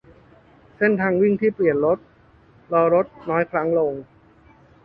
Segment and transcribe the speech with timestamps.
[0.77, 1.99] -เส้นทางวิ่งที่เปลี่ยนรถ-
[2.71, 3.93] รอรถน้อยครั้งลง